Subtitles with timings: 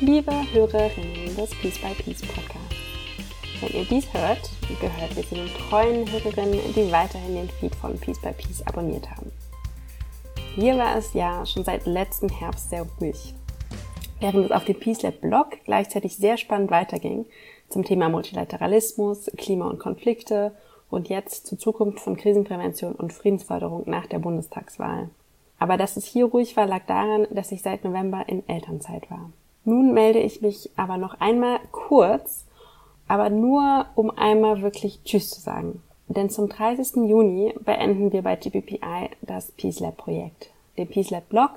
[0.00, 2.74] liebe Hörerinnen des Peace by Peace Podcast.
[3.60, 4.50] Wenn ihr dies hört,
[4.80, 9.10] gehört ihr zu den treuen Hörerinnen, die weiterhin den Feed von Peace by Peace abonniert
[9.10, 9.30] haben.
[10.54, 13.34] Hier war es ja schon seit letztem Herbst sehr ruhig.
[14.20, 17.26] Während es auf dem Peace Lab Blog gleichzeitig sehr spannend weiterging
[17.68, 20.52] zum Thema Multilateralismus, Klima und Konflikte
[20.88, 25.10] und jetzt zur Zukunft von Krisenprävention und Friedensförderung nach der Bundestagswahl.
[25.58, 29.30] Aber dass es hier ruhig war, lag daran, dass ich seit November in Elternzeit war.
[29.70, 32.44] Nun melde ich mich aber noch einmal kurz,
[33.06, 35.80] aber nur um einmal wirklich Tschüss zu sagen.
[36.08, 37.08] Denn zum 30.
[37.08, 41.50] Juni beenden wir bei GPPI das Peace Lab Projekt, den Peace Lab Blog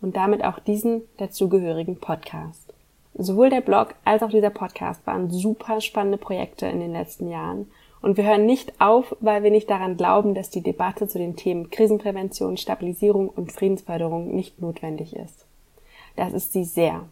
[0.00, 2.74] und damit auch diesen dazugehörigen Podcast.
[3.14, 7.70] Sowohl der Blog als auch dieser Podcast waren super spannende Projekte in den letzten Jahren
[8.00, 11.36] und wir hören nicht auf, weil wir nicht daran glauben, dass die Debatte zu den
[11.36, 15.46] Themen Krisenprävention, Stabilisierung und Friedensförderung nicht notwendig ist.
[16.16, 17.04] Das ist sie sehr.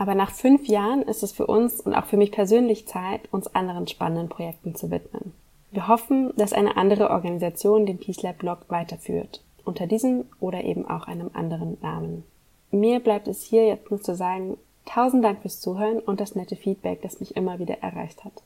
[0.00, 3.54] Aber nach fünf Jahren ist es für uns und auch für mich persönlich Zeit, uns
[3.54, 5.34] anderen spannenden Projekten zu widmen.
[5.72, 10.88] Wir hoffen, dass eine andere Organisation den Peace Lab Blog weiterführt, unter diesem oder eben
[10.88, 12.24] auch einem anderen Namen.
[12.70, 14.56] Mir bleibt es hier jetzt nur zu sagen,
[14.86, 18.42] tausend Dank fürs Zuhören und das nette Feedback, das mich immer wieder erreicht hat.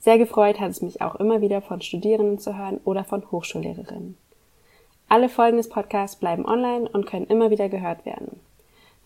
[0.00, 4.18] Sehr gefreut hat es mich auch immer wieder von Studierenden zu hören oder von Hochschullehrerinnen.
[5.08, 8.40] Alle Folgen des Podcasts bleiben online und können immer wieder gehört werden.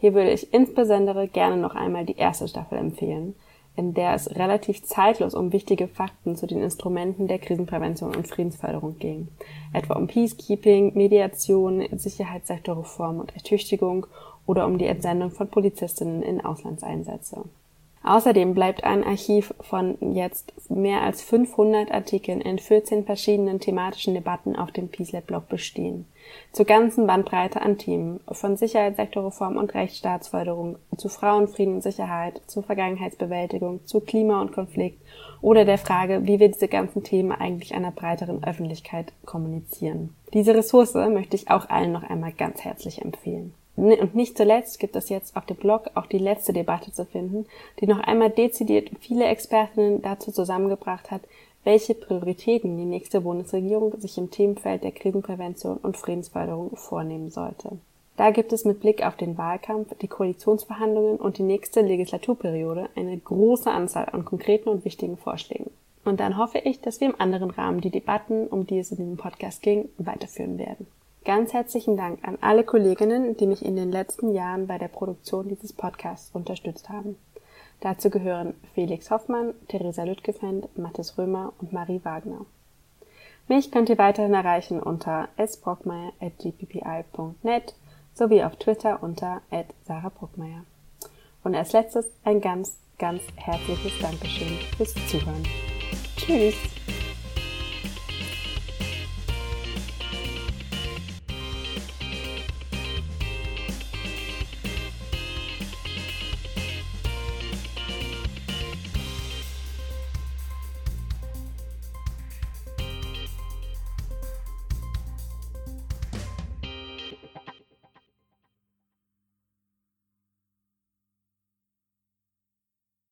[0.00, 3.34] Hier würde ich insbesondere gerne noch einmal die erste Staffel empfehlen,
[3.76, 8.98] in der es relativ zeitlos um wichtige Fakten zu den Instrumenten der Krisenprävention und Friedensförderung
[8.98, 9.28] ging,
[9.72, 14.06] etwa um Peacekeeping, Mediation, Sicherheitssektorreform und Ertüchtigung
[14.46, 17.44] oder um die Entsendung von Polizistinnen in Auslandseinsätze.
[18.02, 24.56] Außerdem bleibt ein Archiv von jetzt mehr als 500 Artikeln in 14 verschiedenen thematischen Debatten
[24.56, 26.06] auf dem Peace Lab Blog bestehen.
[26.52, 33.86] Zur ganzen Bandbreite an Themen, von Sicherheitssektorreform und Rechtsstaatsförderung zu Frauenfrieden und Sicherheit, zur Vergangenheitsbewältigung,
[33.86, 35.02] zu Klima und Konflikt
[35.42, 40.16] oder der Frage, wie wir diese ganzen Themen eigentlich einer breiteren Öffentlichkeit kommunizieren.
[40.32, 43.52] Diese Ressource möchte ich auch allen noch einmal ganz herzlich empfehlen.
[43.76, 47.46] Und nicht zuletzt gibt es jetzt auf dem Blog auch die letzte Debatte zu finden,
[47.80, 51.22] die noch einmal dezidiert viele Expertinnen dazu zusammengebracht hat,
[51.64, 57.78] welche Prioritäten die nächste Bundesregierung sich im Themenfeld der Krisenprävention und Friedensförderung vornehmen sollte.
[58.16, 63.16] Da gibt es mit Blick auf den Wahlkampf, die Koalitionsverhandlungen und die nächste Legislaturperiode eine
[63.16, 65.70] große Anzahl an konkreten und wichtigen Vorschlägen.
[66.04, 68.98] Und dann hoffe ich, dass wir im anderen Rahmen die Debatten, um die es in
[68.98, 70.86] diesem Podcast ging, weiterführen werden.
[71.24, 75.48] Ganz herzlichen Dank an alle Kolleginnen, die mich in den letzten Jahren bei der Produktion
[75.48, 77.16] dieses Podcasts unterstützt haben.
[77.80, 82.44] Dazu gehören Felix Hoffmann, Theresa Lüttgefend, Mathis Römer und Marie Wagner.
[83.48, 87.74] Mich könnt ihr weiterhin erreichen unter sbrockmeier.gppi.net
[88.14, 89.42] sowie auf Twitter unter
[89.86, 90.64] @sarahbrockmeier.
[91.42, 95.44] Und als letztes ein ganz, ganz herzliches Dankeschön fürs Zuhören.
[96.16, 96.56] Tschüss!